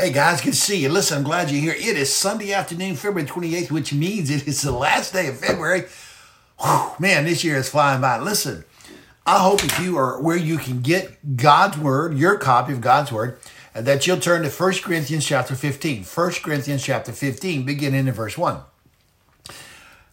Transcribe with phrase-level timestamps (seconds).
[0.00, 0.88] Hey guys, good to see you.
[0.88, 1.74] Listen, I'm glad you're here.
[1.74, 5.84] It is Sunday afternoon, February 28th, which means it is the last day of February.
[6.58, 8.18] Whew, man, this year is flying by.
[8.18, 8.64] Listen,
[9.26, 13.12] I hope if you are where you can get God's word, your copy of God's
[13.12, 13.38] word,
[13.74, 16.04] and that you'll turn to 1 Corinthians chapter 15.
[16.04, 18.58] 1 Corinthians chapter 15, beginning in verse 1.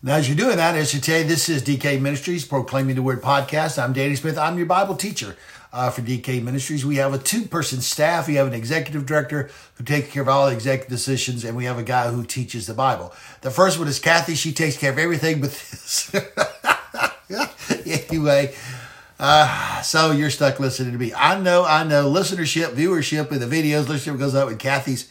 [0.04, 3.02] Now, as you're doing that, as you tell you, this is DK Ministries, Proclaiming the
[3.02, 3.82] Word podcast.
[3.82, 4.38] I'm Danny Smith.
[4.38, 5.38] I'm your Bible teacher
[5.74, 6.86] uh, for DK Ministries.
[6.86, 8.28] We have a two person staff.
[8.28, 11.66] We have an executive director who takes care of all the executive decisions, and we
[11.66, 13.14] have a guy who teaches the Bible.
[13.42, 14.36] The first one is Kathy.
[14.36, 16.14] She takes care of everything but this.
[18.10, 18.56] anyway,
[19.20, 21.14] uh, so you're stuck listening to me.
[21.14, 25.10] I know, I know, listenership, viewership, and the videos, listenership goes up with Kathy's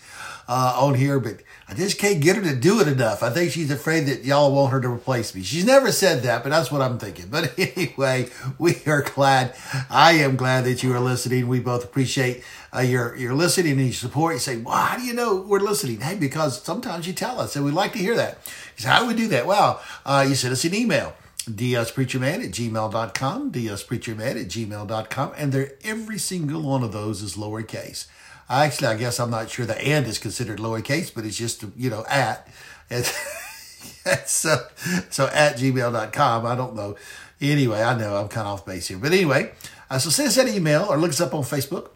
[0.49, 3.25] uh, on here, but I just can't get her to do it enough.
[3.25, 5.43] I think she's afraid that y'all want her to replace me.
[5.43, 7.27] She's never said that, but that's what I'm thinking.
[7.29, 9.57] But anyway, we are glad.
[9.91, 11.49] I am glad that you are listening.
[11.49, 14.35] We both appreciate uh, your your listening and your support.
[14.35, 17.57] You say, "Well, how do you know we're listening?" Hey, because sometimes you tell us,
[17.57, 18.39] and we'd like to hear that.
[18.77, 19.47] So how do we do that?
[19.47, 21.15] Well, uh, you send us an email
[21.51, 28.07] dspreacherman at gmail.com, dspreacherman at gmail.com, and there every single one of those is lowercase.
[28.49, 31.91] Actually, I guess I'm not sure the and is considered lowercase, but it's just, you
[31.91, 32.49] know, at.
[34.27, 34.65] so,
[35.11, 36.47] so at gmail.com.
[36.47, 36.97] I don't know.
[37.41, 38.99] Anyway, I know I'm kind of off base here.
[38.99, 39.53] But anyway,
[39.91, 41.91] uh, so send us that email or look us up on Facebook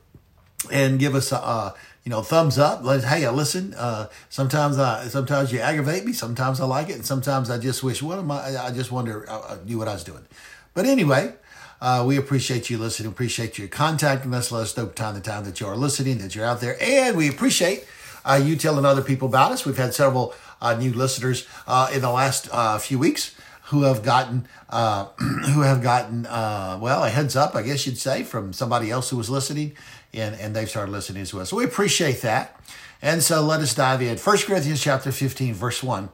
[0.72, 2.82] and give us a, you know, thumbs up.
[2.82, 3.74] Let, hey, listen.
[3.74, 6.12] Uh, sometimes I, sometimes you aggravate me.
[6.12, 6.96] Sometimes I like it.
[6.96, 8.56] And sometimes I just wish, what am I?
[8.58, 10.26] I just wonder, I, I knew what I was doing.
[10.74, 11.34] But anyway,
[11.80, 13.10] uh, we appreciate you listening.
[13.10, 14.52] Appreciate you contacting us.
[14.52, 17.16] Let us know time to time that you are listening, that you're out there, and
[17.16, 17.86] we appreciate
[18.24, 19.64] uh, you telling other people about us.
[19.64, 24.02] We've had several uh, new listeners uh, in the last uh, few weeks who have
[24.02, 28.90] gotten uh, who have gotten well a heads up, I guess you'd say, from somebody
[28.90, 29.72] else who was listening,
[30.12, 31.46] and and they've started listening as well.
[31.46, 32.60] So we appreciate that.
[33.02, 34.18] And so let us dive in.
[34.18, 36.10] 1 Corinthians chapter 15, verse 1.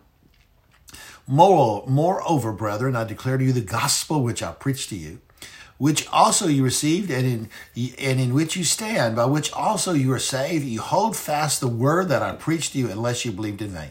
[1.26, 5.20] Moreover, brethren, I declare to you the gospel which I preached to you
[5.78, 10.12] which also you received and in, and in which you stand, by which also you
[10.12, 10.64] are saved.
[10.64, 13.90] You hold fast the word that I preached to you unless you believed in vain.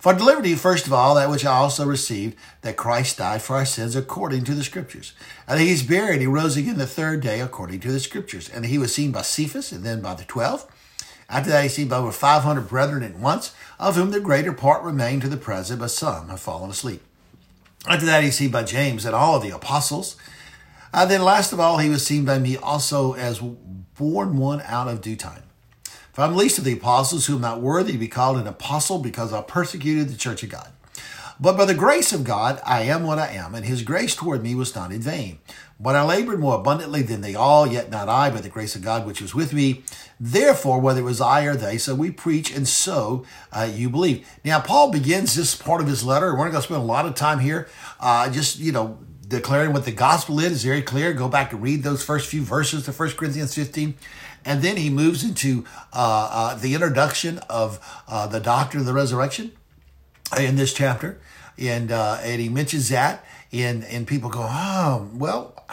[0.00, 3.18] For I delivered to you, first of all, that which I also received, that Christ
[3.18, 5.14] died for our sins according to the Scriptures.
[5.48, 8.48] And he is buried, he rose again the third day according to the Scriptures.
[8.48, 10.70] And he was seen by Cephas and then by the twelve.
[11.28, 14.84] After that, he seen by over 500 brethren at once, of whom the greater part
[14.84, 17.02] remain to the present, but some have fallen asleep.
[17.88, 20.16] After that, he seen by James and all the apostles.
[20.96, 24.88] Uh, then, last of all, he was seen by me also as born one out
[24.88, 25.42] of due time.
[26.14, 28.98] For I'm least of the apostles, who am not worthy to be called an apostle
[28.98, 30.70] because I persecuted the church of God.
[31.38, 34.42] But by the grace of God, I am what I am, and his grace toward
[34.42, 35.38] me was not in vain.
[35.78, 38.80] But I labored more abundantly than they all, yet not I, but the grace of
[38.80, 39.82] God which was with me.
[40.18, 44.26] Therefore, whether it was I or they, so we preach, and so uh, you believe.
[44.46, 46.32] Now, Paul begins this part of his letter.
[46.32, 47.68] We're not going to spend a lot of time here,
[48.00, 51.12] uh, just, you know, declaring what the gospel is, is very clear.
[51.12, 53.94] Go back and read those first few verses to 1 Corinthians 15.
[54.44, 58.92] And then he moves into uh, uh, the introduction of uh, the doctrine of the
[58.92, 59.52] resurrection
[60.38, 61.18] in this chapter.
[61.58, 65.64] And, uh, and he mentions that, and, and people go, oh, well,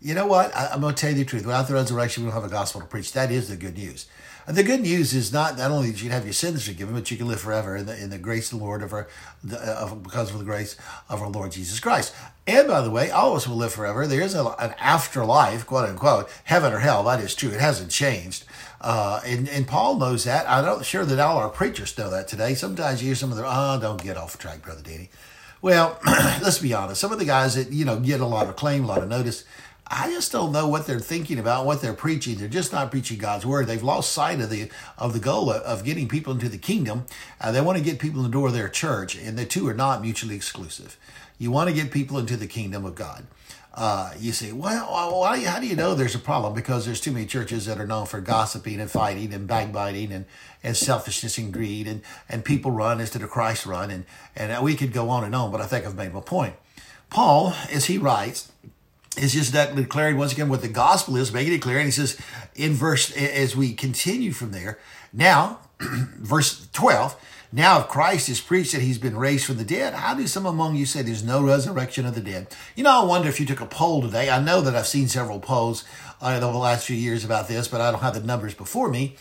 [0.00, 0.54] you know what?
[0.56, 1.44] I, am going to tell you the truth.
[1.44, 3.12] Without the resurrection, we don't have a gospel to preach.
[3.12, 4.06] That is the good news.
[4.46, 6.94] And the good news is not not only that you can have your sins forgiven,
[6.94, 9.08] but you can live forever in the, in the grace of the Lord of our,
[9.52, 10.76] of, because of the grace
[11.08, 12.14] of our Lord Jesus Christ.
[12.46, 14.06] And by the way, all of us will live forever.
[14.06, 17.02] There is a, an afterlife, quote unquote, heaven or hell.
[17.02, 17.50] That is true.
[17.50, 18.44] It hasn't changed.
[18.80, 20.48] Uh, and, and Paul knows that.
[20.48, 22.54] I'm not sure that all our preachers know that today.
[22.54, 25.10] Sometimes you hear some of their, oh, don't get off track, Brother Danny.
[25.60, 27.00] Well, let's be honest.
[27.00, 29.08] Some of the guys that, you know, get a lot of claim, a lot of
[29.08, 29.44] notice,
[29.88, 32.36] I just don't know what they're thinking about, what they're preaching.
[32.36, 33.66] They're just not preaching God's word.
[33.66, 37.06] They've lost sight of the of the goal of, of getting people into the kingdom.
[37.40, 39.68] Uh, they want to get people in the door of their church, and the two
[39.68, 40.96] are not mutually exclusive.
[41.38, 43.26] You want to get people into the kingdom of God.
[43.74, 46.54] Uh, you say, well, why, how do you know there's a problem?
[46.54, 50.24] Because there's too many churches that are known for gossiping and fighting and backbiting and,
[50.62, 53.90] and selfishness and greed and, and people run instead of Christ run.
[53.90, 56.54] And, and we could go on and on, but I think I've made my point.
[57.10, 58.50] Paul, as he writes,
[59.16, 61.78] is just that declaring once again what the gospel is, making it clear.
[61.78, 62.18] And he says
[62.54, 64.78] in verse, as we continue from there,
[65.12, 67.16] now, verse 12,
[67.52, 70.46] now if Christ is preached that he's been raised from the dead, how do some
[70.46, 72.48] among you say there's no resurrection of the dead?
[72.74, 74.28] You know, I wonder if you took a poll today.
[74.28, 75.84] I know that I've seen several polls
[76.20, 78.90] uh, over the last few years about this, but I don't have the numbers before
[78.90, 79.16] me.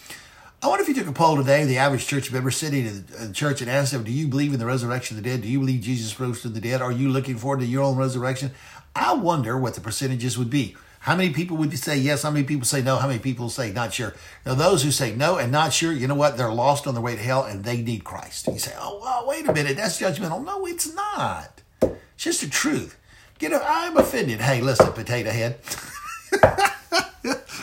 [0.64, 3.32] I wonder if you took a poll today, the average church member sitting in the
[3.32, 5.44] church and asked them, Do you believe in the resurrection of the dead?
[5.44, 6.82] Do you believe Jesus rose from the dead?
[6.82, 8.52] Are you looking forward to your own resurrection?
[8.96, 10.76] I wonder what the percentages would be.
[11.00, 12.24] How many people would say yes?
[12.24, 12.96] How many people say no?
[12.96, 14.16] How many people say not sure?
[14.46, 16.38] Now, those who say no and not sure, you know what?
[16.38, 18.48] They're lost on their way to hell and they need Christ.
[18.48, 19.78] You say, oh, well, wait a minute.
[19.78, 20.44] That's judgmental.
[20.44, 21.62] No, it's not.
[21.82, 22.98] It's just the truth.
[23.40, 24.42] You know, I'm offended.
[24.42, 25.62] Hey, listen, potato head.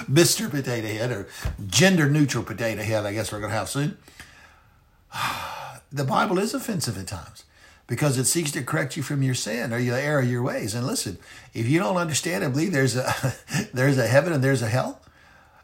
[0.09, 0.51] Mr.
[0.51, 1.29] Potato Head or
[1.67, 3.97] gender neutral potato head, I guess we're going to have soon.
[5.95, 7.45] The Bible is offensive at times
[7.87, 10.75] because it seeks to correct you from your sin or your error of your ways.
[10.75, 11.19] And listen,
[11.53, 13.35] if you don't understand and believe there's a
[13.75, 15.01] there's a heaven and there's a hell,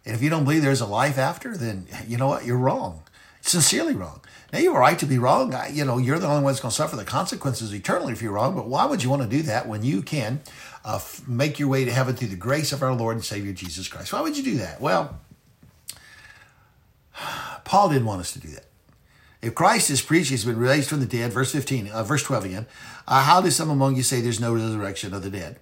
[0.05, 2.45] and if you don't believe there's a life after, then you know what?
[2.45, 3.03] You're wrong.
[3.41, 4.21] Sincerely wrong.
[4.53, 5.55] Now you have a right to be wrong.
[5.71, 8.33] You know, you're the only one that's going to suffer the consequences eternally if you're
[8.33, 8.55] wrong.
[8.55, 10.41] But why would you want to do that when you can
[10.85, 13.53] uh, f- make your way to heaven through the grace of our Lord and Savior
[13.53, 14.13] Jesus Christ?
[14.13, 14.81] Why would you do that?
[14.81, 15.21] Well,
[17.65, 18.68] Paul didn't want us to do that.
[19.41, 22.45] If Christ is preached, he's been raised from the dead, verse 15, uh, verse 12
[22.45, 22.67] again,
[23.07, 25.61] uh, how do some among you say there's no resurrection of the dead?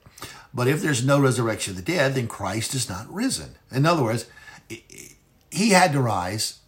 [0.54, 3.56] But if there's no resurrection of the dead, then Christ is not risen.
[3.70, 4.26] In other words,
[5.50, 6.60] he had to rise,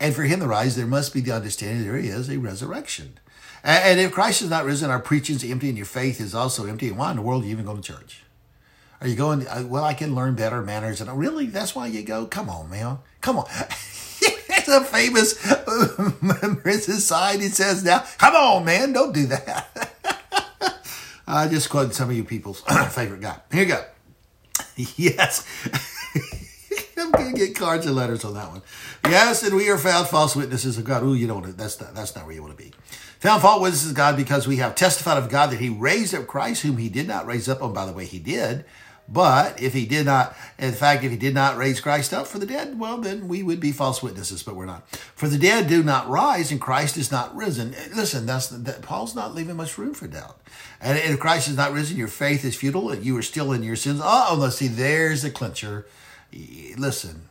[0.00, 3.20] and for him to rise, there must be the understanding there is a resurrection.
[3.62, 6.66] And if Christ is not risen, our preaching is empty and your faith is also
[6.66, 6.88] empty.
[6.88, 8.22] And why in the world are you even going to church?
[9.00, 11.00] Are you going, uh, well, I can learn better manners.
[11.00, 12.26] And really, that's why you go?
[12.26, 12.98] Come on, man.
[13.22, 13.46] Come on.
[14.56, 15.34] It's a famous
[16.22, 19.90] member in society says now, come on, man, don't do that.
[21.26, 22.60] I just quoted some of you people's
[22.90, 23.38] favorite guy.
[23.52, 23.84] Here you go.
[24.96, 25.44] Yes.
[26.96, 28.62] I'm gonna get cards and letters on that one.
[29.04, 31.02] Yes, and we are found false witnesses of God.
[31.02, 31.56] Ooh, you don't.
[31.56, 31.94] That's not.
[31.94, 32.72] That's not where you want to be.
[33.20, 36.26] Found fault witnesses of God because we have testified of God that He raised up
[36.26, 37.62] Christ, whom He did not raise up.
[37.62, 37.72] on.
[37.72, 38.64] by the way, He did.
[39.06, 42.38] But if he did not, in fact, if he did not raise Christ up for
[42.38, 44.88] the dead, well, then we would be false witnesses, but we're not.
[45.14, 47.74] For the dead do not rise, and Christ is not risen.
[47.94, 50.40] Listen, that's that, Paul's not leaving much room for doubt.
[50.80, 53.62] And if Christ is not risen, your faith is futile, and you are still in
[53.62, 54.00] your sins.
[54.02, 55.86] Oh, let's see, there's the clincher.
[56.78, 57.28] Listen,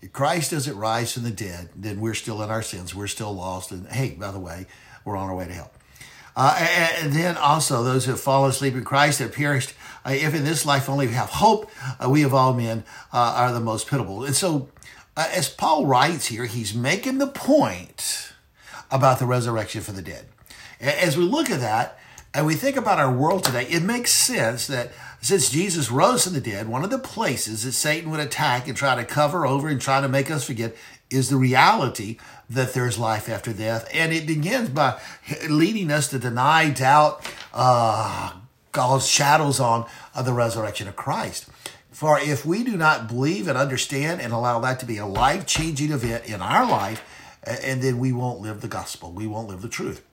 [0.00, 2.94] if Christ doesn't rise from the dead, then we're still in our sins.
[2.94, 3.72] We're still lost.
[3.72, 4.66] And hey, by the way,
[5.04, 5.72] we're on our way to hell.
[6.36, 6.56] Uh,
[7.00, 9.74] and then also those who have fallen asleep in Christ have perished.
[10.04, 11.70] Uh, if in this life only we have hope,
[12.02, 14.24] uh, we of all men uh, are the most pitiable.
[14.24, 14.68] And so,
[15.16, 18.32] uh, as Paul writes here, he's making the point
[18.90, 20.26] about the resurrection for the dead.
[20.80, 21.98] As we look at that
[22.32, 26.32] and we think about our world today, it makes sense that since Jesus rose from
[26.32, 29.68] the dead, one of the places that Satan would attack and try to cover over
[29.68, 30.74] and try to make us forget
[31.10, 32.16] is the reality
[32.50, 33.88] that there's life after death.
[33.94, 35.00] And it begins by
[35.48, 38.32] leading us to deny, doubt, uh,
[38.72, 41.48] God's shadows on uh, the resurrection of Christ.
[41.90, 45.46] For if we do not believe and understand and allow that to be a life
[45.46, 47.02] changing event in our life,
[47.44, 50.04] and then we won't live the gospel, we won't live the truth.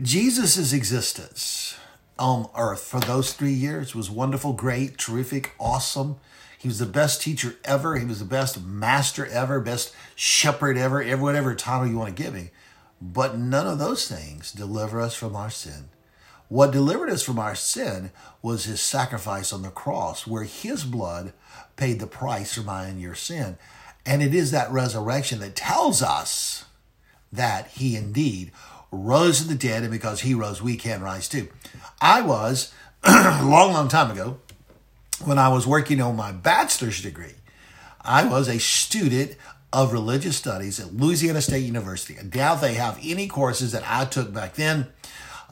[0.00, 1.78] Jesus' existence
[2.18, 6.16] on earth for those three years was wonderful, great, terrific, awesome.
[6.60, 7.96] He was the best teacher ever.
[7.96, 12.34] He was the best master ever, best shepherd ever, whatever title you want to give
[12.34, 12.50] him.
[13.00, 15.88] But none of those things deliver us from our sin.
[16.48, 18.10] What delivered us from our sin
[18.42, 21.32] was his sacrifice on the cross, where his blood
[21.76, 23.56] paid the price for my and your sin.
[24.04, 26.66] And it is that resurrection that tells us
[27.32, 28.52] that he indeed
[28.92, 31.48] rose from the dead, and because he rose, we can rise too.
[32.02, 34.40] I was, a long, long time ago,
[35.24, 37.34] when I was working on my bachelor's degree,
[38.00, 39.36] I was a student
[39.72, 42.18] of religious studies at Louisiana State University.
[42.18, 44.88] I doubt they have any courses that I took back then.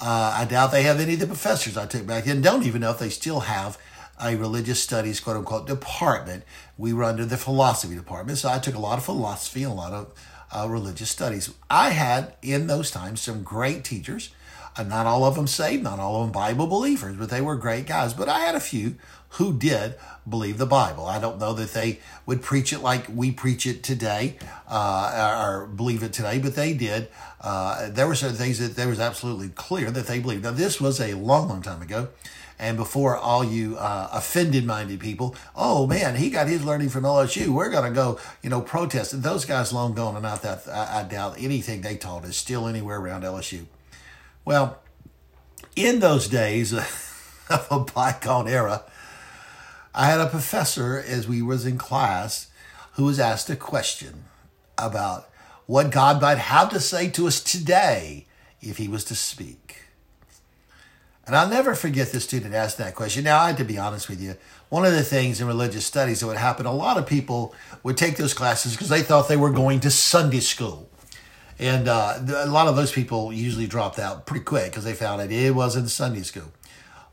[0.01, 2.41] Uh, I doubt they have any of the professors I took back then.
[2.41, 3.79] Don't even know if they still have
[4.21, 6.45] a religious studies, quote unquote, department.
[6.77, 9.77] We were under the philosophy department, so I took a lot of philosophy and a
[9.77, 10.13] lot of
[10.51, 11.53] uh, religious studies.
[11.69, 14.31] I had in those times some great teachers.
[14.77, 17.57] Uh, not all of them saved, not all of them Bible believers, but they were
[17.57, 18.15] great guys.
[18.15, 18.97] But I had a few
[19.31, 19.95] who did
[20.29, 21.07] believe the Bible.
[21.07, 24.37] I don't know that they would preach it like we preach it today
[24.69, 27.09] uh, or believe it today, but they did.
[27.41, 30.45] Uh, there were certain things that there was absolutely clear that they believed.
[30.45, 32.09] Now, this was a long, long time ago.
[32.61, 37.05] And before all you uh, offended minded people, oh man, he got his learning from
[37.05, 37.49] LSU.
[37.49, 39.13] We're going to go, you know, protest.
[39.13, 42.37] And those guys long gone, and not that I, I doubt anything they taught is
[42.37, 43.67] still anywhere around LSU.
[44.45, 44.81] Well,
[45.77, 46.73] in those days
[47.51, 48.83] of a bygone era,
[49.99, 52.47] I had a professor as we was in class
[52.93, 54.27] who was asked a question
[54.79, 55.29] about
[55.67, 58.27] what God might have to say to us today
[58.61, 59.83] if he was to speak.
[61.27, 63.25] And I'll never forget the student asked that question.
[63.25, 64.37] Now, I had to be honest with you.
[64.69, 67.53] One of the things in religious studies that would happen, a lot of people
[67.83, 70.89] would take those classes because they thought they were going to Sunday school.
[71.59, 75.21] And uh, a lot of those people usually dropped out pretty quick because they found
[75.21, 76.53] out it wasn't Sunday school.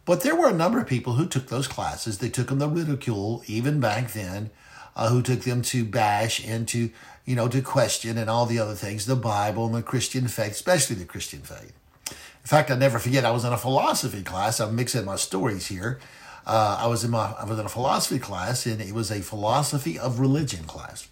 [0.05, 2.19] But there were a number of people who took those classes.
[2.19, 4.51] They took them to ridicule, even back then,
[4.95, 6.91] uh, who took them to bash and to,
[7.25, 10.51] you know, to question and all the other things, the Bible and the Christian faith,
[10.51, 11.73] especially the Christian faith.
[12.09, 14.59] In fact, I never forget, I was in a philosophy class.
[14.59, 15.99] I'm mixing my stories here.
[16.45, 19.21] Uh, I was in my I was in a philosophy class, and it was a
[19.21, 21.07] philosophy of religion class.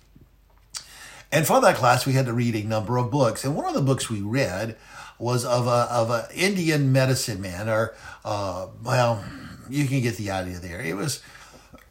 [1.33, 3.43] And for that class, we had to read a number of books.
[3.43, 4.77] And one of the books we read
[5.17, 9.25] was of a of an Indian medicine man, or uh, well,
[9.67, 10.79] you can get the idea there.
[10.79, 11.23] It was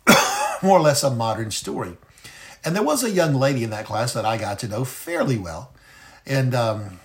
[0.63, 1.97] more or less a modern story.
[2.65, 5.39] And there was a young lady in that class that I got to know fairly
[5.39, 5.75] well,
[6.25, 7.01] and um,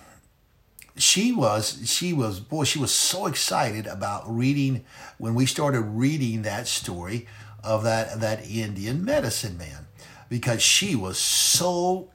[0.96, 4.84] she was she was boy she was so excited about reading
[5.18, 7.26] when we started reading that story
[7.64, 9.88] of that that Indian medicine man
[10.28, 12.10] because she was so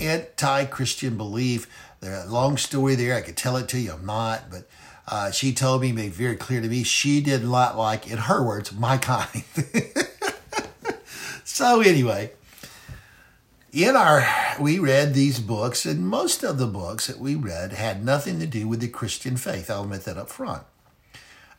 [0.00, 1.68] anti-Christian belief.
[2.00, 3.14] There, a long story there.
[3.14, 3.92] I could tell it to you.
[3.92, 4.68] I'm not, but
[5.08, 8.42] uh, she told me, made very clear to me, she did not like, in her
[8.42, 9.44] words, my kind.
[11.44, 12.32] so anyway,
[13.76, 14.26] in our
[14.58, 18.46] we read these books and most of the books that we read had nothing to
[18.46, 20.62] do with the christian faith i'll admit that up front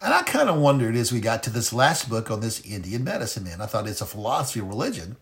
[0.01, 3.03] and i kind of wondered as we got to this last book on this indian
[3.03, 5.15] medicine man i thought it's a philosophy of religion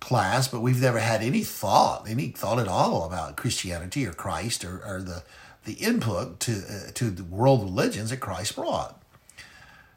[0.00, 4.64] class but we've never had any thought any thought at all about christianity or christ
[4.64, 5.22] or, or the
[5.64, 9.02] the input to uh, to the world religions that christ brought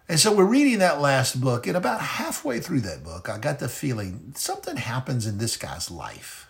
[0.09, 3.59] and so we're reading that last book, and about halfway through that book, I got
[3.59, 6.49] the feeling something happens in this guy's life.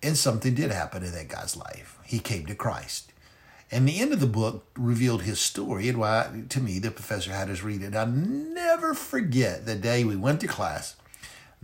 [0.00, 1.98] And something did happen in that guy's life.
[2.04, 3.12] He came to Christ.
[3.72, 7.32] And the end of the book revealed his story, and why, to me, the professor
[7.32, 7.96] had us read it.
[7.96, 10.94] I'll never forget the day we went to class.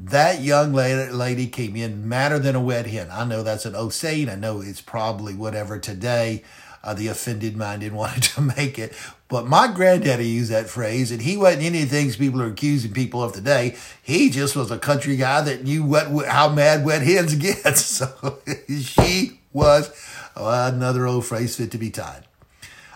[0.04, 3.09] That young lady came in madder than a wet hen.
[3.11, 4.28] I know that's an old saying.
[4.28, 6.42] I know it's probably whatever today
[6.85, 8.94] uh, the offended mind didn't want to make it.
[9.28, 12.49] But my granddaddy used that phrase, and he wasn't any of the things people are
[12.49, 13.76] accusing people of today.
[14.02, 17.78] He just was a country guy that knew what how mad wet hens get.
[17.78, 18.40] So
[18.80, 19.90] she was
[20.37, 22.25] uh, another old phrase fit to be tied.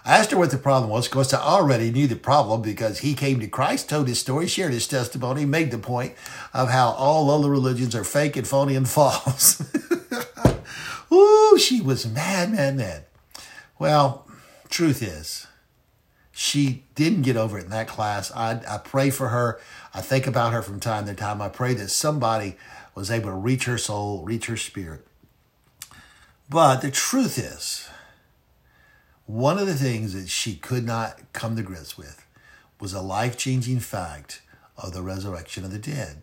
[0.07, 1.07] I asked her what the problem was.
[1.07, 4.47] Of course, I already knew the problem because he came to Christ, told his story,
[4.47, 6.15] shared his testimony, made the point
[6.55, 9.61] of how all other religions are fake and phony and false.
[11.13, 13.05] Ooh, she was mad, mad, mad.
[13.81, 14.29] Well,
[14.69, 15.49] truth is,
[16.31, 18.31] she didn't get over it in that class.
[18.31, 19.59] I, I pray for her.
[19.93, 21.43] I think about her from time to time.
[21.43, 22.57] I pray that somebody
[22.95, 25.05] was able to reach her soul, reach her spirit.
[26.49, 27.89] But the truth is,
[29.27, 32.25] one of the things that she could not come to grips with
[32.81, 34.41] was a life changing fact
[34.77, 36.23] of the resurrection of the dead.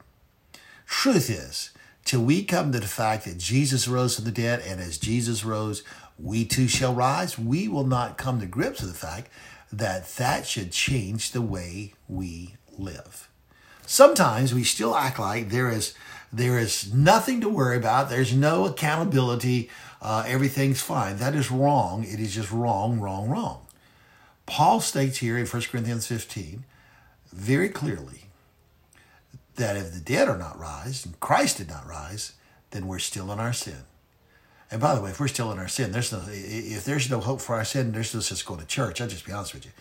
[0.85, 1.71] Truth is,
[2.05, 5.43] till we come to the fact that Jesus rose from the dead, and as Jesus
[5.43, 5.83] rose,
[6.17, 9.29] we too shall rise, we will not come to grips with the fact
[9.71, 13.27] that that should change the way we live.
[13.85, 15.93] Sometimes we still act like there is
[16.31, 18.09] there is nothing to worry about.
[18.09, 19.69] There's no accountability.
[20.03, 21.17] Uh, everything's fine.
[21.17, 22.03] That is wrong.
[22.03, 23.65] It is just wrong, wrong, wrong.
[24.45, 26.65] Paul states here in 1 Corinthians 15
[27.31, 28.25] very clearly
[29.55, 32.33] that if the dead are not raised and Christ did not rise,
[32.71, 33.85] then we're still in our sin.
[34.69, 37.21] And by the way, if we're still in our sin, there's no if there's no
[37.21, 38.99] hope for our sin, there's no just go to church.
[38.99, 39.71] I'll just be honest with you.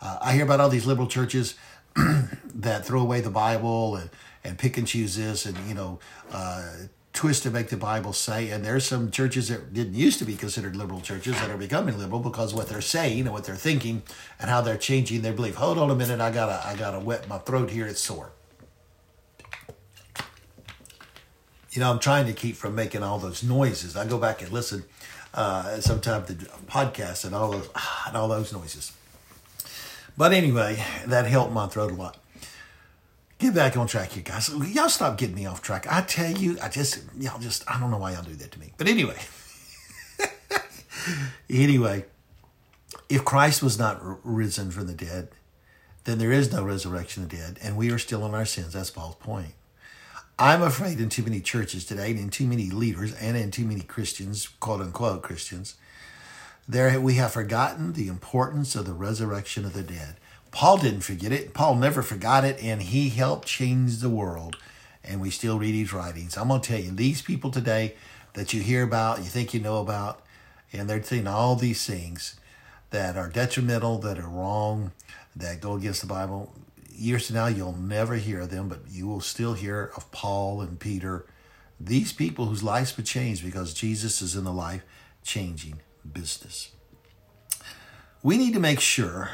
[0.00, 1.54] Uh, I hear about all these liberal churches
[1.96, 4.10] that throw away the Bible and,
[4.42, 6.00] and pick and choose this and you know
[6.32, 6.70] uh,
[7.18, 8.48] twist to make the Bible say.
[8.50, 11.98] And there's some churches that didn't used to be considered liberal churches that are becoming
[11.98, 14.02] liberal because what they're saying and what they're thinking
[14.40, 15.56] and how they're changing their belief.
[15.56, 17.86] Hold on a minute, I gotta I gotta wet my throat here.
[17.86, 18.30] It's sore.
[21.78, 23.96] you know, I'm trying to keep from making all those noises.
[23.96, 24.84] I go back and listen
[25.34, 26.34] uh, sometimes to
[26.66, 27.68] podcasts and all those
[28.06, 28.92] and all those noises.
[30.16, 32.16] But anyway, that helped my throat a lot.
[33.38, 34.48] Get back on track here, guys.
[34.48, 35.86] Y'all stop getting me off track.
[35.88, 38.58] I tell you, I just y'all just I don't know why y'all do that to
[38.58, 38.72] me.
[38.76, 39.18] But anyway.
[41.50, 42.04] anyway,
[43.08, 45.28] if Christ was not risen from the dead,
[46.02, 48.72] then there is no resurrection of the dead, and we are still in our sins.
[48.72, 49.52] That's Paul's point.
[50.36, 53.64] I'm afraid in too many churches today, and in too many leaders, and in too
[53.64, 55.76] many Christians, quote unquote Christians,
[56.68, 60.16] there we have forgotten the importance of the resurrection of the dead.
[60.50, 61.54] Paul didn't forget it.
[61.54, 64.56] Paul never forgot it, and he helped change the world.
[65.04, 66.36] And we still read his writings.
[66.36, 67.94] I'm going to tell you, these people today
[68.34, 70.22] that you hear about, you think you know about,
[70.72, 72.38] and they're saying all these things
[72.90, 74.92] that are detrimental, that are wrong,
[75.34, 76.54] that go against the Bible
[76.98, 80.78] years from now, you'll never hear them, but you will still hear of Paul and
[80.78, 81.26] Peter,
[81.78, 84.82] these people whose lives were changed because Jesus is in the life
[85.22, 86.72] changing business.
[88.22, 89.30] We need to make sure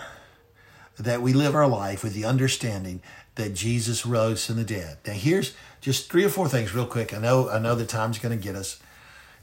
[0.98, 3.02] that we live our life with the understanding
[3.34, 4.98] that Jesus rose from the dead.
[5.06, 7.12] Now, here's just three or four things real quick.
[7.12, 8.78] I know I know the time's going to get us.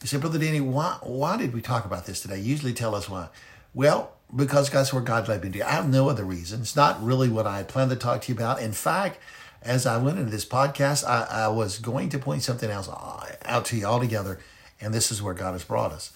[0.01, 2.39] You say, Brother Danny, why, why did we talk about this today?
[2.39, 3.27] Usually tell us why.
[3.73, 5.67] Well, because that's where God led me to.
[5.67, 6.61] I have no other reason.
[6.61, 8.61] It's not really what I planned to talk to you about.
[8.61, 9.19] In fact,
[9.61, 13.35] as I went into this podcast, I, I was going to point something else uh,
[13.45, 14.39] out to you altogether,
[14.79, 16.11] and this is where God has brought us.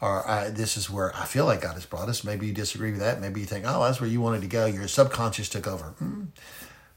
[0.00, 2.22] Or I, this is where I feel like God has brought us.
[2.22, 3.20] Maybe you disagree with that.
[3.20, 4.66] Maybe you think, oh, that's where you wanted to go.
[4.66, 5.86] Your subconscious took over.
[5.98, 6.24] Hmm.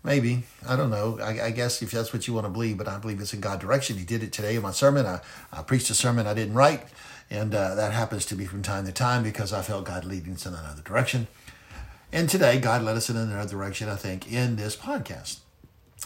[0.03, 0.43] Maybe.
[0.67, 1.20] I don't know.
[1.20, 3.41] I, I, guess if that's what you want to believe, but I believe it's in
[3.41, 3.98] God direction.
[3.98, 5.05] He did it today in my sermon.
[5.05, 6.84] I, I preached a sermon I didn't write,
[7.29, 10.34] and uh, that happens to be from time to time because I felt God leading
[10.34, 11.27] us in another direction.
[12.12, 15.39] And today, God led us in another direction, I think, in this podcast.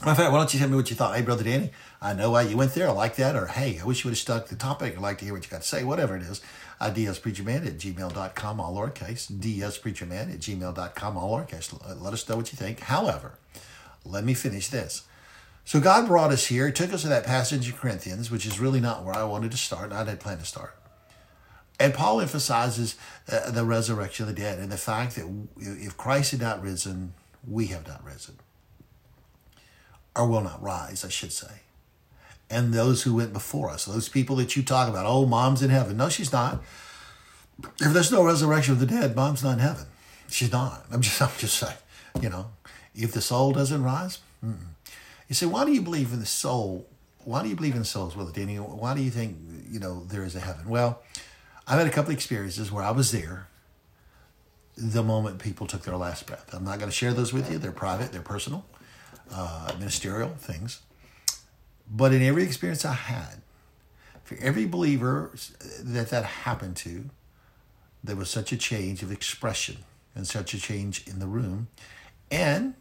[0.01, 1.15] Matter of fact, why don't you tell me what you thought?
[1.15, 1.71] Hey, Brother Danny,
[2.01, 2.89] I know why you went there.
[2.89, 3.35] I like that.
[3.35, 4.95] Or, hey, I wish you would have stuck the topic.
[4.95, 5.85] I'd like to hear what you got to say.
[5.85, 6.41] Whatever it is.
[6.81, 9.31] Dspreacherman at gmail.com, all lowercase.
[9.31, 12.01] dspreacherman at gmail.com, all lowercase.
[12.01, 12.81] Let us know what you think.
[12.81, 13.39] However,
[14.03, 15.03] let me finish this.
[15.63, 18.81] So God brought us here, took us to that passage in Corinthians, which is really
[18.81, 19.85] not where I wanted to start.
[19.85, 20.75] and I had planned to start.
[21.79, 22.95] And Paul emphasizes
[23.31, 25.25] uh, the resurrection of the dead and the fact that
[25.57, 27.13] if Christ had not risen,
[27.47, 28.35] we have not risen.
[30.15, 31.61] Or will not rise, I should say.
[32.49, 35.69] And those who went before us, those people that you talk about, oh, mom's in
[35.69, 35.97] heaven.
[35.97, 36.63] No, she's not.
[37.81, 39.85] If there's no resurrection of the dead, mom's not in heaven.
[40.29, 40.85] She's not.
[40.91, 41.77] I'm just, I'm just saying,
[42.21, 42.51] you know,
[42.93, 44.55] if the soul doesn't rise, mm-mm.
[45.27, 46.87] you say, why do you believe in the soul?
[47.23, 48.57] Why do you believe in souls, Well, Danny?
[48.57, 49.37] Why do you think
[49.69, 50.69] you know there is a heaven?
[50.69, 51.01] Well,
[51.67, 53.47] I've had a couple of experiences where I was there
[54.77, 56.53] the moment people took their last breath.
[56.53, 57.57] I'm not going to share those with you.
[57.57, 58.11] They're private.
[58.11, 58.65] They're personal,
[59.31, 60.81] uh, ministerial things.
[61.89, 63.41] But in every experience I had,
[64.23, 65.31] for every believer
[65.81, 67.05] that that happened to,
[68.03, 69.77] there was such a change of expression
[70.15, 71.67] and such a change in the room.
[72.31, 72.75] And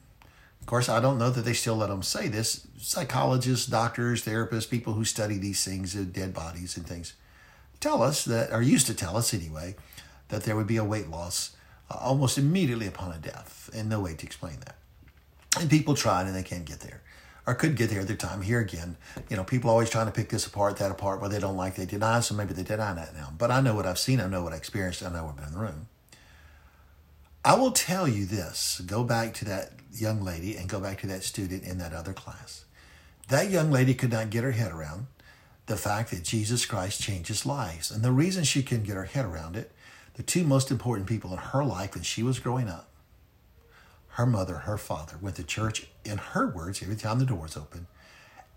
[0.61, 2.67] of course, I don't know that they still let them say this.
[2.79, 7.13] Psychologists, doctors, therapists, people who study these things, dead bodies and things,
[7.81, 9.77] tell us that, or used to tell us anyway,
[10.29, 11.55] that there would be a weight loss
[11.91, 14.79] uh, almost immediately upon a death, and no way to explain that.
[15.61, 17.03] And people tried and they can't get there,
[17.47, 18.43] or could get there at their time.
[18.43, 18.97] Here again,
[19.29, 21.77] you know, people always trying to pick this apart, that apart, what they don't like,
[21.77, 23.33] they deny, so maybe they deny that now.
[23.37, 25.37] But I know what I've seen, I know what I experienced, I know what I've
[25.37, 25.89] been in the room.
[27.45, 31.07] I will tell you this go back to that young lady and go back to
[31.09, 32.65] that student in that other class.
[33.29, 35.07] That young lady could not get her head around
[35.67, 37.91] the fact that Jesus Christ changes lives.
[37.91, 39.73] And the reason she couldn't get her head around it,
[40.15, 42.89] the two most important people in her life when she was growing up,
[44.15, 47.89] her mother, her father, went to church, in her words, every time the doors open,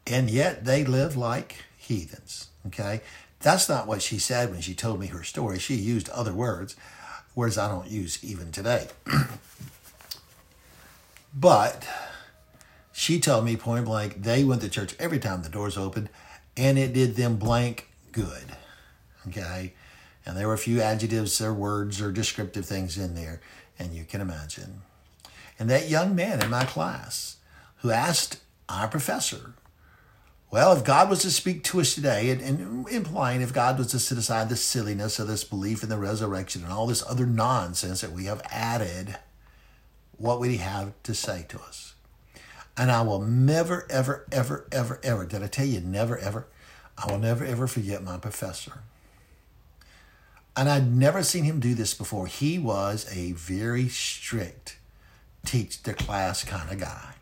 [0.06, 2.50] and yet they lived like heathens.
[2.68, 3.02] Okay?
[3.40, 5.58] That's not what she said when she told me her story.
[5.58, 6.76] She used other words
[7.34, 8.88] words I don't use even today.
[11.36, 11.88] but
[12.92, 16.10] she told me point blank they went to church every time the doors opened
[16.56, 18.56] and it did them blank good.
[19.28, 19.74] Okay?
[20.26, 23.40] And there were a few adjectives or words or descriptive things in there,
[23.80, 24.82] and you can imagine.
[25.60, 27.38] And that young man in my class
[27.78, 28.40] who asked
[28.70, 29.54] our professor,
[30.50, 33.88] well, if God was to speak to us today, and, and, implying if God was
[33.88, 37.26] to set aside the silliness of this belief in the resurrection and all this other
[37.26, 39.18] nonsense that we have added,
[40.18, 41.96] what would he have to say to us?
[42.78, 46.48] And I will never, ever, ever, ever, ever, did I tell you never, ever?
[46.98, 48.84] I will never, ever forget my professor.
[50.56, 52.26] And I'd never seen him do this before.
[52.26, 54.77] He was a very strict,
[55.46, 57.14] teach the class kind of guy.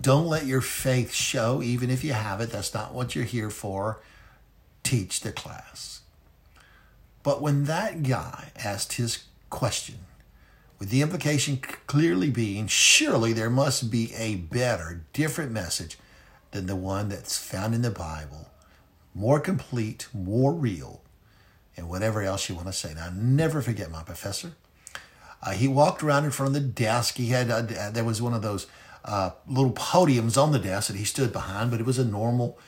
[0.00, 2.50] Don't let your faith show, even if you have it.
[2.50, 4.00] That's not what you're here for.
[4.82, 6.00] Teach the class.
[7.22, 10.00] But when that guy asked his question,
[10.78, 15.96] with the implication clearly being, surely there must be a better, different message
[16.50, 18.50] than the one that's found in the Bible,
[19.14, 21.00] more complete, more real,
[21.76, 22.94] and whatever else you want to say.
[22.94, 24.52] Now, never forget my professor.
[25.42, 27.16] Uh, he walked around in front of the desk.
[27.16, 28.66] He had, uh, there was one of those
[29.04, 32.58] uh, little podiums on the desk that he stood behind, but it was a normal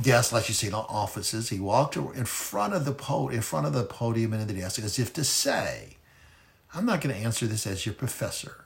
[0.00, 1.48] desk like you see in offices.
[1.48, 4.60] He walked in front of the po- in front of the podium and in the
[4.60, 5.96] desk as if to say,
[6.74, 8.64] "I'm not going to answer this as your professor.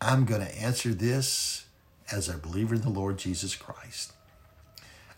[0.00, 1.66] I'm going to answer this
[2.10, 4.12] as a believer in the Lord Jesus Christ."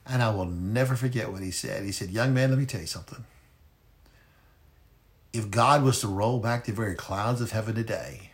[0.05, 1.85] And I will never forget what he said.
[1.85, 3.25] He said, "Young man, let me tell you something."
[5.33, 8.33] If God was to roll back the very clouds of heaven today,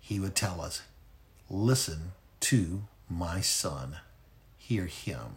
[0.00, 0.82] he would tell us,
[1.50, 3.96] Listen to my son.
[4.56, 5.36] Hear him.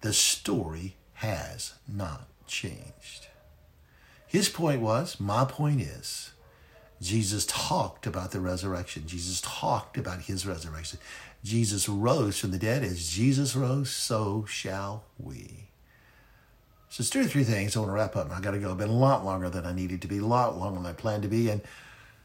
[0.00, 3.28] The story has not changed.
[4.26, 6.32] His point was, my point is,
[7.00, 9.06] Jesus talked about the resurrection.
[9.06, 10.98] Jesus talked about his resurrection.
[11.42, 12.82] Jesus rose from the dead.
[12.82, 15.67] As Jesus rose, so shall we.
[16.90, 18.30] So it's two or three things I want to wrap up.
[18.30, 18.70] I got to go.
[18.70, 20.94] I've been a lot longer than I needed to be, a lot longer than I
[20.94, 21.50] planned to be.
[21.50, 21.60] And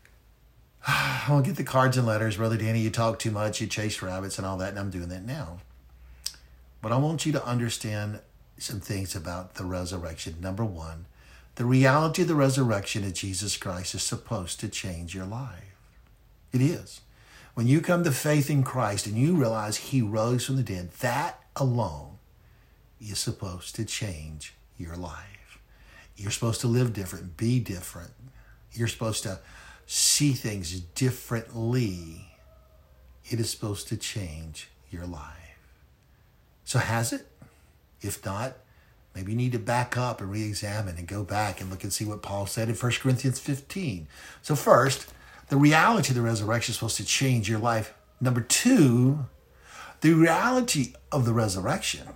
[0.88, 2.38] I'll get the cards and letters.
[2.38, 3.60] Brother Danny, you talk too much.
[3.60, 4.70] You chase rabbits and all that.
[4.70, 5.60] And I'm doing that now.
[6.82, 8.20] But I want you to understand
[8.58, 10.36] some things about the resurrection.
[10.40, 11.06] Number one,
[11.56, 15.76] the reality of the resurrection of Jesus Christ is supposed to change your life.
[16.52, 17.02] It is.
[17.54, 20.92] When you come to faith in Christ and you realize He rose from the dead,
[21.00, 22.18] that alone
[23.10, 25.60] is supposed to change your life.
[26.16, 28.12] You're supposed to live different, be different.
[28.72, 29.40] You're supposed to
[29.86, 32.30] see things differently.
[33.30, 35.58] It is supposed to change your life.
[36.66, 37.28] So, has it?
[38.02, 38.58] If not,
[39.16, 41.94] maybe you need to back up and re examine and go back and look and
[41.94, 44.08] see what Paul said in 1 Corinthians 15.
[44.42, 45.12] So, first,
[45.50, 47.94] the reality of the resurrection is supposed to change your life.
[48.20, 49.26] Number two,
[50.02, 52.08] the reality of the resurrection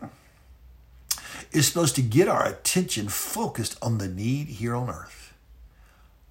[1.57, 5.33] is supposed to get our attention focused on the need here on earth.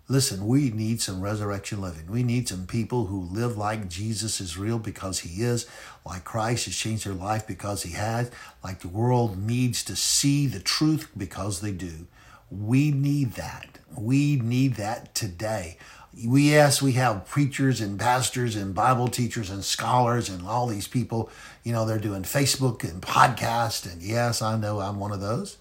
[0.09, 2.09] Listen, we need some resurrection living.
[2.09, 5.67] We need some people who live like Jesus is real because he is,
[6.05, 8.31] like Christ has changed their life because he has,
[8.63, 12.07] like the world needs to see the truth because they do.
[12.49, 13.81] We need that.
[13.99, 15.77] We need that today.
[16.25, 20.89] We yes, we have preachers and pastors and Bible teachers and scholars and all these
[20.89, 21.29] people,
[21.63, 25.59] you know, they're doing Facebook and podcast and yes, I know I'm one of those.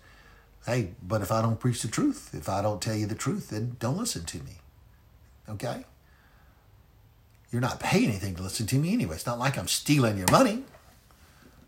[0.66, 3.50] Hey, but if I don't preach the truth, if I don't tell you the truth,
[3.50, 4.60] then don't listen to me.
[5.50, 5.86] Okay?
[7.52, 9.16] You're not paying anything to listen to me anyway.
[9.16, 10.64] It's not like I'm stealing your money.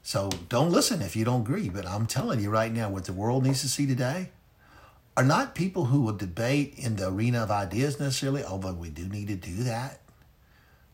[0.02, 1.69] So don't listen if you don't agree.
[1.69, 4.30] But I'm telling you right now, what the world needs to see today
[5.17, 9.10] are not people who will debate in the arena of ideas necessarily, although we do
[9.10, 9.99] need to do that.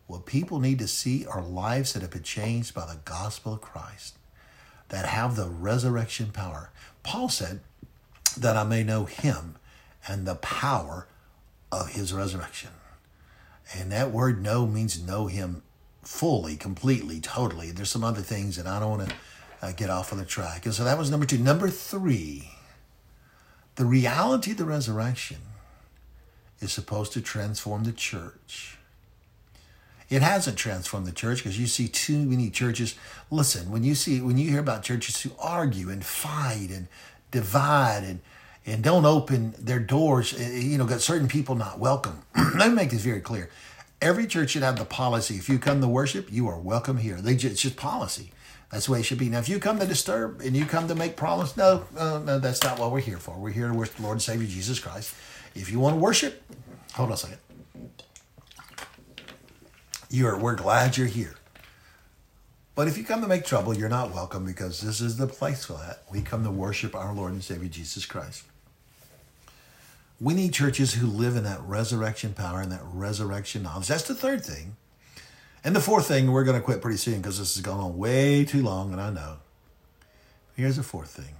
[0.07, 3.61] What people need to see are lives that have been changed by the gospel of
[3.61, 4.17] Christ,
[4.89, 6.71] that have the resurrection power.
[7.03, 7.59] Paul said,
[8.37, 9.55] that I may know him
[10.07, 11.07] and the power
[11.71, 12.71] of his resurrection.
[13.75, 15.63] And that word know means know him
[16.01, 17.71] fully, completely, totally.
[17.71, 19.15] There's some other things that I don't want to
[19.61, 20.65] uh, get off of the track.
[20.65, 21.37] And so that was number two.
[21.37, 22.49] Number three,
[23.75, 25.37] the reality of the resurrection
[26.59, 28.77] is supposed to transform the church.
[30.09, 32.95] It hasn't transformed the church because you see too many churches.
[33.31, 36.87] Listen, when you see when you hear about churches who argue and fight and
[37.31, 38.19] divide and
[38.65, 40.33] and don't open their doors.
[40.33, 42.23] Eh, eh, you know, got certain people not welcome.
[42.35, 43.49] Let me make this very clear.
[44.01, 47.15] Every church should have the policy: if you come to worship, you are welcome here.
[47.15, 48.31] They just, it's just policy.
[48.73, 49.29] That's the way it should be.
[49.29, 52.63] Now, if you come to disturb and you come to make problems, no, no, that's
[52.63, 53.37] not what we're here for.
[53.37, 55.13] We're here to worship the Lord and Savior Jesus Christ.
[55.53, 56.41] If you want to worship,
[56.93, 57.37] hold on a second.
[60.09, 61.35] You're, we're glad you're here.
[62.73, 65.63] But if you come to make trouble, you're not welcome because this is the place
[65.63, 66.01] for that.
[66.11, 68.43] We come to worship our Lord and Savior Jesus Christ.
[70.19, 73.87] We need churches who live in that resurrection power and that resurrection knowledge.
[73.87, 74.77] That's the third thing.
[75.63, 77.97] And the fourth thing, we're going to quit pretty soon because this has gone on
[77.97, 79.37] way too long, and I know.
[80.55, 81.35] Here's the fourth thing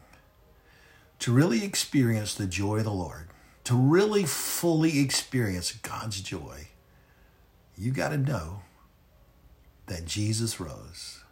[1.20, 3.28] to really experience the joy of the Lord,
[3.64, 6.68] to really fully experience God's joy,
[7.78, 8.62] you got to know
[9.86, 11.24] that Jesus rose.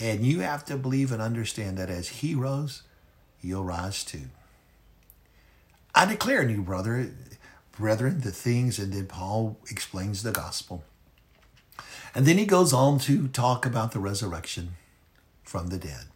[0.00, 2.82] And you have to believe and understand that as he rose,
[3.40, 4.30] you'll rise too.
[5.94, 7.12] I declare to you, brother,
[7.78, 10.82] brethren, the things, and then Paul explains the gospel.
[12.14, 14.76] And then he goes on to talk about the resurrection
[15.42, 16.06] from the dead.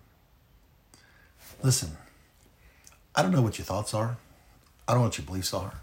[1.63, 1.97] Listen,
[3.15, 4.19] I don't know what your thoughts are.
[4.87, 5.81] I don't know what your beliefs are.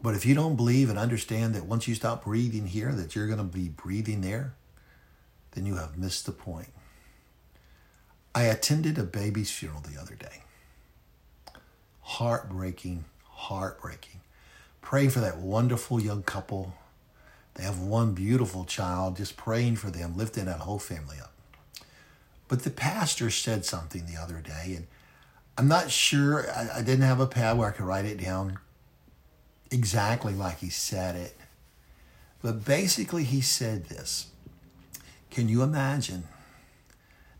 [0.00, 3.26] But if you don't believe and understand that once you stop breathing here, that you're
[3.26, 4.54] going to be breathing there,
[5.52, 6.68] then you have missed the point.
[8.34, 10.42] I attended a baby's funeral the other day.
[12.00, 14.20] Heartbreaking, heartbreaking.
[14.80, 16.74] Pray for that wonderful young couple.
[17.54, 21.32] They have one beautiful child, just praying for them, lifting that whole family up.
[22.48, 24.86] But the pastor said something the other day, and
[25.58, 28.58] I'm not sure, I, I didn't have a pad where I could write it down
[29.70, 31.36] exactly like he said it.
[32.42, 34.30] But basically, he said this
[35.30, 36.24] Can you imagine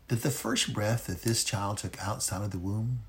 [0.07, 2.99] that the first breath that this child took outside of the womb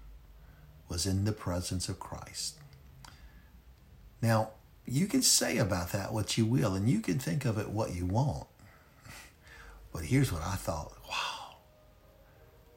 [0.89, 2.57] was in the presence of Christ?
[4.21, 4.51] Now,
[4.87, 7.95] you can say about that what you will, and you can think of it what
[7.95, 8.47] you want.
[9.93, 11.57] But here's what I thought wow,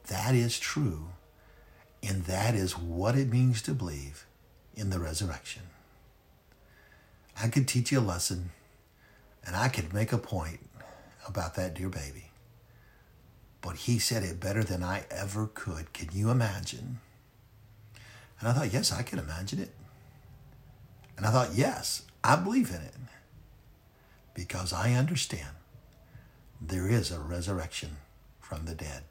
[0.06, 1.08] that is true,
[2.02, 4.26] and that is what it means to believe
[4.74, 5.62] in the resurrection.
[7.40, 8.50] I could teach you a lesson
[9.44, 10.60] and I could make a point
[11.26, 12.30] about that dear baby.
[13.60, 15.92] But he said it better than I ever could.
[15.92, 16.98] Can you imagine?
[18.38, 19.70] And I thought, yes, I can imagine it.
[21.18, 22.94] And I thought, yes, I believe in it
[24.34, 25.48] because I understand
[26.60, 27.96] there is a resurrection
[28.38, 29.02] from the dead.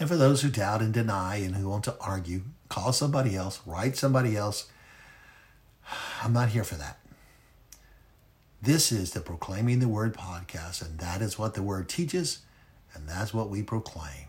[0.00, 3.60] And for those who doubt and deny and who want to argue, call somebody else,
[3.64, 4.66] write somebody else.
[6.20, 6.98] I'm not here for that.
[8.60, 12.40] This is the Proclaiming the Word podcast, and that is what the Word teaches,
[12.92, 14.26] and that's what we proclaim.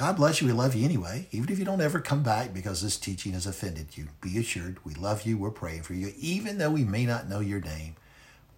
[0.00, 0.46] God bless you.
[0.46, 3.44] We love you anyway, even if you don't ever come back because this teaching has
[3.44, 4.08] offended you.
[4.22, 5.36] Be assured we love you.
[5.36, 6.14] We're praying for you.
[6.16, 7.96] Even though we may not know your name,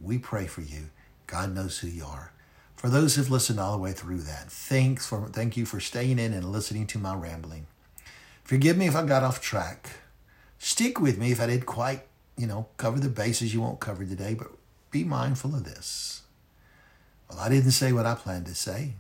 [0.01, 0.91] we pray for you.
[1.27, 2.31] God knows who you are.
[2.77, 6.21] For those who've listened all the way through that, thanks for thank you for staying
[6.21, 7.67] in and listening to my rambling.
[8.45, 9.97] Forgive me if I got off track.
[10.61, 12.03] Stick with me if I didn't quite,
[12.37, 14.53] you know, cover the bases you won't cover today, but
[14.93, 16.23] be mindful of this.
[17.29, 18.93] Well, I didn't say what I planned to say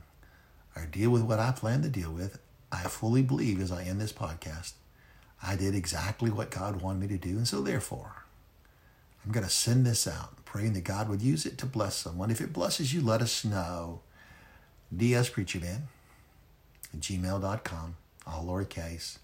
[0.76, 2.38] or deal with what I plan to deal with.
[2.70, 4.72] I fully believe as I end this podcast,
[5.42, 7.36] I did exactly what God wanted me to do.
[7.36, 8.24] And so, therefore,
[9.24, 12.30] I'm going to send this out praying that God would use it to bless someone.
[12.30, 14.00] If it blesses you, let us know.
[14.94, 15.82] DS Preacherman,
[16.98, 19.18] gmail.com, all lowercase.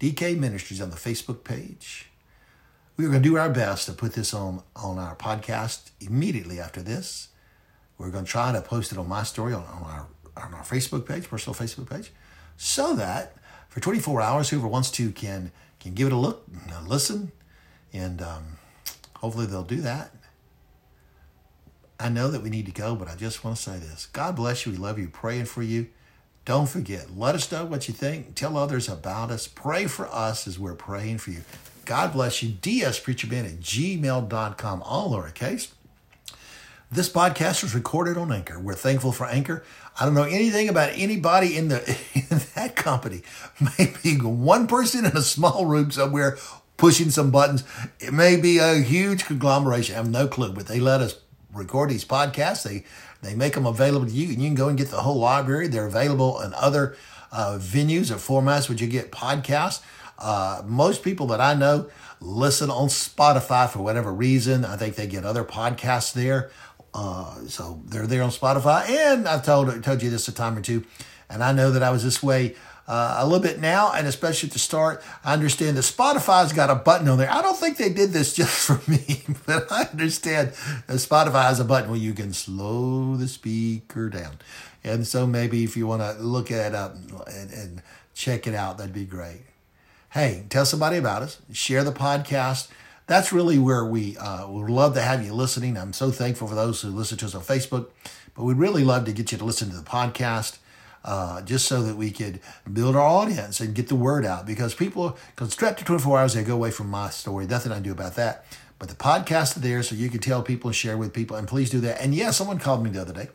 [0.00, 2.10] DK Ministries on the Facebook page.
[2.96, 6.82] We're going to do our best to put this on, on our podcast immediately after
[6.82, 7.28] this.
[7.96, 10.06] We're going to try to post it on my story on, on our
[10.40, 12.12] on our Facebook page, personal Facebook page,
[12.56, 13.36] so that
[13.68, 16.44] for 24 hours, whoever wants to can can give it a look,
[16.86, 17.30] listen,
[17.92, 18.58] and um,
[19.16, 20.10] hopefully they'll do that.
[22.00, 24.06] I know that we need to go, but I just want to say this.
[24.06, 24.72] God bless you.
[24.72, 25.08] We love you.
[25.08, 25.88] Praying for you.
[26.48, 28.34] Don't forget, let us know what you think.
[28.34, 29.46] Tell others about us.
[29.46, 31.42] Pray for us as we're praying for you.
[31.84, 32.52] God bless you.
[32.52, 35.72] DSPreacherman at gmail.com, all lowercase.
[36.90, 38.58] This podcast was recorded on Anchor.
[38.58, 39.62] We're thankful for Anchor.
[40.00, 41.80] I don't know anything about anybody in the
[42.14, 43.22] in that company.
[43.78, 46.38] Maybe one person in a small room somewhere
[46.78, 47.62] pushing some buttons.
[48.00, 49.96] It may be a huge conglomeration.
[49.96, 51.16] I have no clue, but they let us
[51.52, 52.62] record these podcasts.
[52.62, 52.84] They
[53.20, 55.68] they make them available to you, and you can go and get the whole library.
[55.68, 56.96] They're available in other
[57.30, 59.82] uh, venues or formats where you get podcasts.
[60.18, 64.64] Uh, most people that I know listen on Spotify for whatever reason.
[64.64, 66.50] I think they get other podcasts there.
[66.94, 68.88] Uh, so they're there on Spotify.
[68.88, 70.84] And I've told told you this a time or two,
[71.28, 72.56] and I know that I was this way
[72.88, 75.02] uh, a little bit now, and especially at the start.
[75.22, 77.30] I understand that Spotify's got a button on there.
[77.30, 80.52] I don't think they did this just for me, but I understand
[80.86, 84.38] that Spotify has a button where you can slow the speaker down.
[84.82, 86.94] And so maybe if you want to look it up
[87.26, 87.82] and, and
[88.14, 89.42] check it out, that'd be great.
[90.10, 91.38] Hey, tell somebody about us.
[91.52, 92.68] Share the podcast.
[93.08, 95.78] That's really where we uh, would love to have you listening.
[95.78, 97.88] I'm so thankful for those who listen to us on Facebook,
[98.34, 100.58] but we'd really love to get you to listen to the podcast
[101.06, 102.38] uh, just so that we could
[102.70, 104.44] build our audience and get the word out.
[104.44, 107.46] Because people, because to 24 hours, they go away from my story.
[107.46, 108.44] Nothing I do about that.
[108.78, 111.34] But the podcast is there so you can tell people and share with people.
[111.34, 112.02] And please do that.
[112.02, 113.28] And yeah, someone called me the other day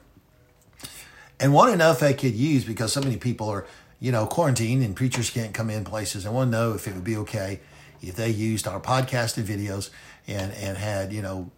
[1.40, 3.66] and wanted to know if they could use, because so many people are,
[4.00, 6.28] you know, quarantined and preachers can't come in places.
[6.28, 7.60] I want to know if it would be okay
[8.04, 9.90] if they used our podcast and videos
[10.28, 11.50] and, and had, you know,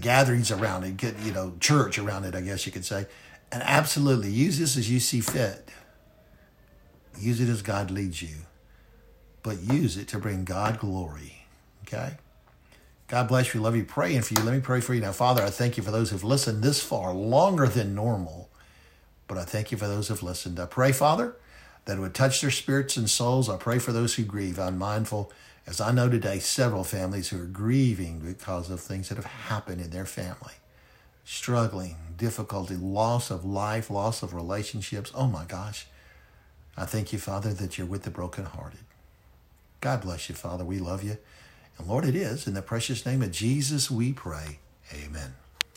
[0.00, 3.06] gatherings around it, get, you know, church around it, I guess you could say
[3.52, 5.68] and absolutely use this as you see fit.
[7.18, 8.36] Use it as God leads you,
[9.42, 11.46] but use it to bring God glory.
[11.86, 12.16] Okay?
[13.08, 13.60] God bless you.
[13.60, 13.84] Love you.
[13.84, 14.44] Praying for you.
[14.44, 15.12] Let me pray for you now.
[15.12, 18.50] Father, I thank you for those who've listened this far, longer than normal.
[19.28, 20.58] But I thank you for those who've listened.
[20.58, 21.36] I pray, Father,
[21.84, 23.48] that it would touch their spirits and souls.
[23.48, 24.58] I pray for those who grieve.
[24.58, 25.32] I'm mindful,
[25.66, 29.80] as I know today, several families who are grieving because of things that have happened
[29.80, 30.54] in their family
[31.28, 35.10] struggling, difficulty, loss of life, loss of relationships.
[35.12, 35.88] Oh my gosh.
[36.76, 38.78] I thank you, Father, that you're with the brokenhearted.
[39.80, 40.64] God bless you, Father.
[40.64, 41.18] We love you.
[41.78, 44.60] And Lord, it is in the precious name of Jesus we pray.
[44.94, 45.34] Amen.